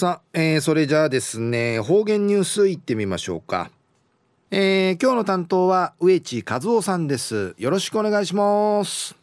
[0.00, 3.70] さあ、えー、それじゃあですね方言ニュースいってみましょうか、
[4.50, 7.54] えー、今日の担当は植地和夫さんです。
[7.58, 9.14] よろしくお願いします。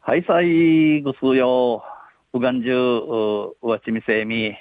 [0.00, 1.84] はいさいご数よ
[2.32, 4.52] うがんじゅううわちみせみ。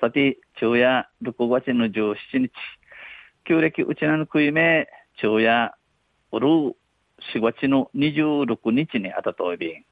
[0.00, 2.50] さて昼夜6月の17日
[3.44, 5.74] 旧暦うちなのくいめ昼夜
[6.32, 9.84] うる4月の26日にあたといびん。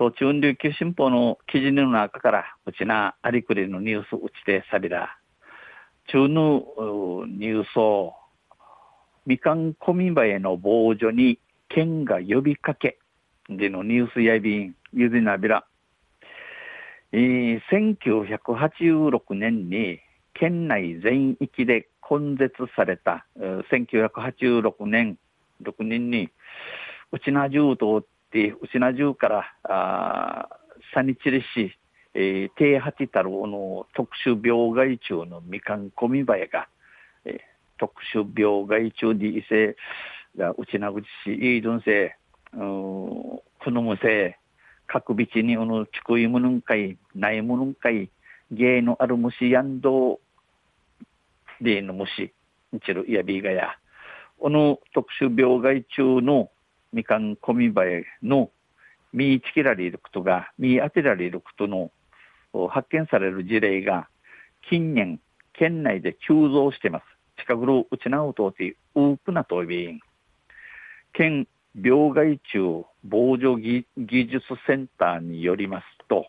[0.00, 5.18] と中琉球新報の記事の中から、うちなありくりのニュースうちてさびら、
[6.06, 6.64] 中の
[7.28, 8.14] ニュースを、
[9.26, 12.98] みかんこみばへの防除に県が呼びかけ、
[13.50, 15.66] でのニュースやびん、ゆずなびら、
[17.12, 20.00] えー、1986年に
[20.32, 25.18] 県内全域で根絶された、1986年
[25.62, 26.30] 6年に、
[27.12, 28.02] うちなじゅうと
[28.32, 30.48] で、うちなじゅうから、あ
[30.94, 31.76] サニチリ市、
[32.14, 36.68] えー、低八たるの特殊病害虫のみかんこみばやが、
[37.24, 37.38] えー、
[37.78, 39.76] 特殊病害虫でいせ、
[40.56, 42.16] うちなぐちし、いいどんせ、
[42.54, 44.38] うんくのむせ、
[44.86, 48.10] 各ビチにおのちくいむぬんかい、ないむぬんかい、
[48.50, 50.20] 芸のある虫やんど
[51.60, 52.32] での虫、
[52.74, 53.76] んちるいやびがや、
[54.38, 56.50] この特殊病害虫の
[56.92, 58.50] みかんこみばえの
[59.12, 61.90] 見つけられることが、見当てられることの
[62.68, 64.08] 発見される事例が
[64.68, 65.20] 近年
[65.52, 67.04] 県内で急増しています。
[67.36, 70.00] 近頃うちなうとうて多くなとびん。
[71.12, 76.26] 県病害虫防除技術センターによりますと、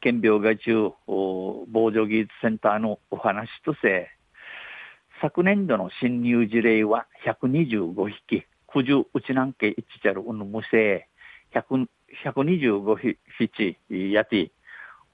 [0.00, 4.10] 県病害虫防除技術センターのお話とせ、
[5.20, 11.06] 昨年度の侵入事例は125匹、九十うちなんけいちちゃるうぬむせ、
[11.54, 12.96] 125
[13.38, 13.76] 匹
[14.12, 14.50] やて、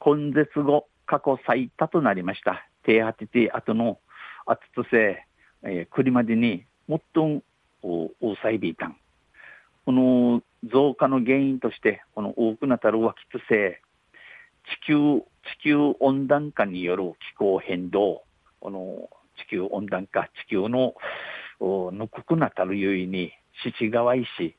[0.05, 2.69] 根絶後過去最多となりました。
[2.85, 3.99] 低八て後の
[4.47, 5.27] あつつせ、
[5.65, 7.43] えー、くりまでにもっとん
[7.83, 8.11] お
[8.43, 8.97] さいびいたん。
[9.85, 13.81] この増加の原因として、この多くなたるわきつせ、
[14.85, 15.23] 地球、
[15.61, 18.23] 地球温暖化による気候変動、
[18.61, 19.09] この
[19.47, 20.95] 地球温暖化、地球の
[21.61, 23.33] ぬくくなたるゆいに、
[23.65, 24.57] 七川石、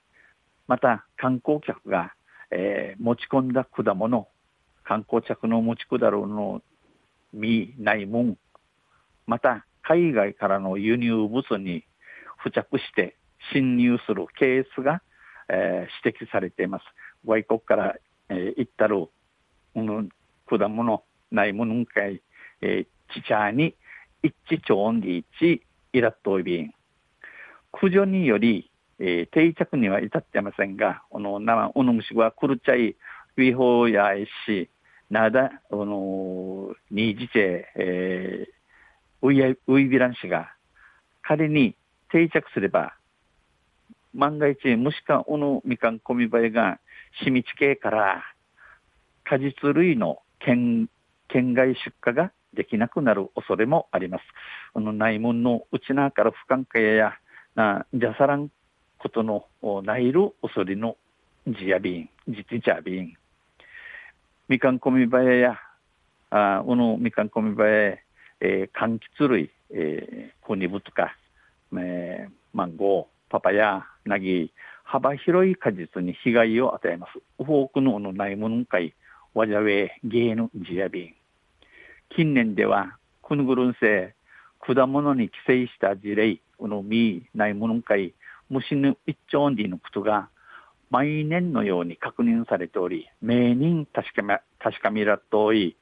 [0.67, 2.13] また観光客が、
[2.51, 4.27] えー、持ち込んだ果物、
[4.83, 6.61] 観光客の持ち下るの
[7.33, 8.37] 実ないもん、
[9.27, 11.85] また海外からの輸入物に
[12.43, 13.16] 付着して
[13.53, 15.01] 侵入するケースが、
[15.47, 16.85] えー、指摘されています。
[17.25, 17.95] 外国から、
[18.29, 19.07] えー、行ったる、
[19.75, 20.09] うん、
[20.47, 22.21] 果物ないものんかい、
[22.61, 23.75] えー、ちちゃに
[24.23, 25.61] 一致超音で一
[25.93, 26.73] イラットイビン。
[27.72, 28.69] 駆除により
[29.00, 34.69] えー、定着には至ってませんが、この生、おのむしはくるちゃい、ウィホーやいし、
[35.09, 40.52] なだ、この、にじて、えー、ウイウイビラン氏が、
[41.22, 41.75] 仮に
[42.12, 42.94] 定着すれば、
[44.13, 46.79] 万が一、もしか、おのみかんこみばえが、
[47.24, 48.24] しみち系から
[49.24, 50.90] 果実類の県
[51.28, 54.24] 県外出荷ができなくなる恐れもあります。
[54.74, 57.13] この内門の内側から不関係や、
[57.55, 58.49] な、じゃさらん
[58.97, 59.45] ことの
[59.83, 60.97] ないる恐れの
[61.47, 63.13] ジヤビン、ジティチャビン。
[64.47, 65.59] みかんこみばやや、
[66.31, 67.97] あうのみかんこみばや、
[68.41, 71.15] えー、柑橘類、えー、コニブとか、
[71.77, 74.51] えー、マンゴー、パパヤ、ナギ、
[74.83, 77.21] 幅広い果実に被害を与えます。
[77.37, 78.93] 多くののないものかい、
[79.33, 81.16] わじゃウェゲーのジヤビン。
[82.16, 88.14] 近年では、くぬぐるんせい、果物に寄生した事例、のみないものかい、
[88.50, 90.30] 虫の一丁にのことが
[90.90, 95.75] 毎年のように確認されており、名人確かめ、確かめらっとおい、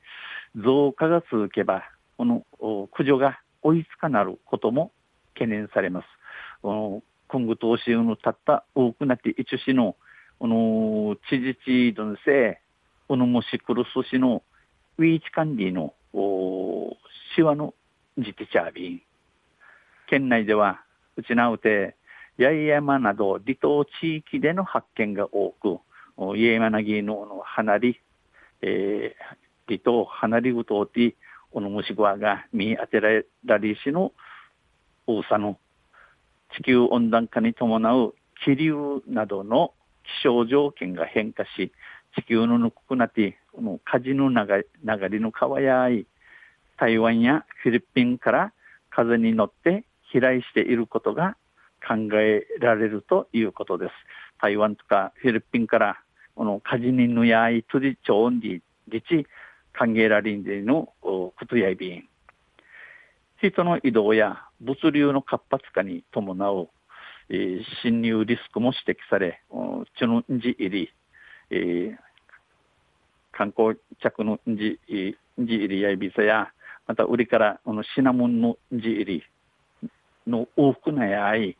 [0.55, 1.83] 増加が続けば、
[2.17, 2.45] この
[2.91, 4.91] 駆除が追いつかなることも
[5.33, 6.07] 懸念されます。
[6.61, 9.95] この今後投資のたった多くなって一種の、
[10.39, 12.59] この知事地どんせ、
[13.07, 14.43] このもしくるすしの
[14.97, 16.97] ウィーチ管理のお
[17.35, 17.73] シワの
[18.17, 19.01] 自治チャービン。
[20.07, 20.81] 県内では、
[21.15, 21.95] うちなうて、
[22.39, 25.79] 八重山など離島地域での発見が多く、
[26.15, 27.99] 八重山ぎの離り、
[28.61, 31.15] えー、離島離りぐとうて、
[31.51, 33.25] おのむしごわが見当てられ
[33.59, 34.11] りしの
[35.07, 35.57] 大さの
[36.55, 38.75] 地球温暖化に伴う気流
[39.07, 39.73] などの
[40.21, 41.71] 気象条件が変化し、
[42.15, 44.65] 地球のぬくくなって、この火事の流
[45.09, 46.05] れの川やい、
[46.77, 48.53] 台湾やフィリピンから
[48.89, 51.35] 風に乗って飛来していることが
[51.85, 53.91] 考えられるということです。
[54.41, 55.97] 台湾とかフィリピンから
[56.35, 59.25] このカジニヌヤイツリチョウンリリチ
[59.73, 62.07] 歓迎らりんでのことやいびん。
[63.41, 66.69] 人の移動や物流の活発化に伴う、
[67.29, 69.41] えー、侵入リスクも指摘され、
[69.97, 70.93] チュンジ入り、
[71.51, 71.97] えー、
[73.31, 74.79] 観光客のんじ、
[75.39, 76.51] んじ入りやいびさや、
[76.87, 79.23] また売りからあのシナモンのんじ入り
[80.27, 81.57] の往復なやい、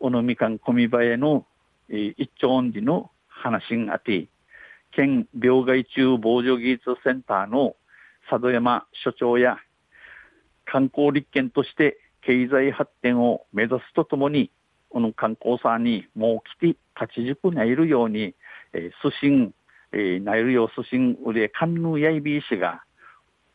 [0.00, 1.46] おのみかんこみばえの、
[1.88, 4.28] えー、一丁音時の話があって、
[4.92, 7.76] 県病害虫防除技術センターの
[8.28, 9.58] 佐渡山所長や
[10.64, 14.50] 観光立県として経済発展を目指すとともに、
[14.88, 18.34] この観光さんにもう来て立ち軸ないるように、
[18.72, 19.54] えー、推進、
[19.92, 22.82] えー、ないるよう推進売れ、観ヌやいびいしが、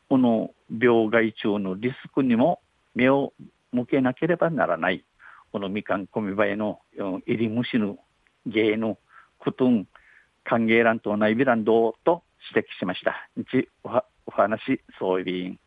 [0.10, 2.60] この病害虫のリスクにも
[2.96, 3.34] 目を
[3.72, 5.04] 向けなければならない。
[5.52, 7.98] このみかんこみばえの入り虫の
[8.46, 8.98] 芸の
[9.40, 9.88] クトン
[10.44, 12.24] 歓迎欄と内備欄どうと
[12.54, 13.30] 指摘しました。
[13.36, 15.60] 日お話、そういん。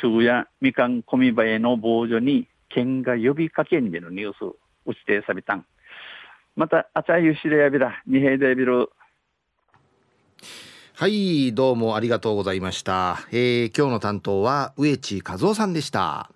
[0.00, 5.66] 昼夜みかんこみばえの防除に県が呼びかけんでのニュース打ちてさびたん。
[6.54, 8.90] また、あちゃゆしれやびら、にへいでびる。
[10.94, 13.20] はい、どうもありがとうございました。
[13.30, 16.30] えー、今日の担当は植地和夫さんでした。